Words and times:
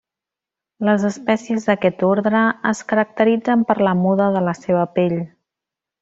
Les 0.87 1.03
espècies 1.09 1.67
d'aquest 1.67 1.99
ordre 2.09 2.41
es 2.71 2.81
caracteritzen 2.93 3.65
per 3.73 3.79
la 3.89 3.93
muda 4.03 4.31
de 4.37 4.41
la 4.51 4.55
seva 4.65 4.87
pell. 4.99 5.15